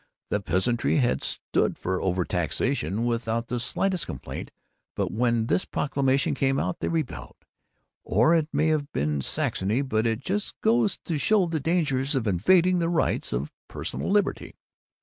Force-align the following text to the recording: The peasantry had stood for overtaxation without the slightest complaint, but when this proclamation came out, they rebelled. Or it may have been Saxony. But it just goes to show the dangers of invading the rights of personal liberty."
The 0.31 0.39
peasantry 0.39 0.97
had 0.97 1.21
stood 1.23 1.77
for 1.77 1.99
overtaxation 1.99 3.05
without 3.05 3.49
the 3.49 3.59
slightest 3.59 4.07
complaint, 4.07 4.49
but 4.95 5.11
when 5.11 5.45
this 5.45 5.63
proclamation 5.63 6.33
came 6.33 6.57
out, 6.59 6.79
they 6.79 6.87
rebelled. 6.87 7.35
Or 8.03 8.33
it 8.33 8.47
may 8.51 8.69
have 8.69 8.91
been 8.93 9.21
Saxony. 9.21 9.83
But 9.83 10.07
it 10.07 10.21
just 10.21 10.59
goes 10.61 10.97
to 11.05 11.19
show 11.19 11.45
the 11.45 11.59
dangers 11.59 12.15
of 12.15 12.25
invading 12.25 12.79
the 12.79 12.89
rights 12.89 13.31
of 13.31 13.51
personal 13.67 14.09
liberty." 14.09 14.55